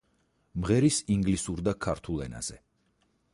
[0.61, 2.59] მღერის ინგლისურ და ქართულ ენაზე.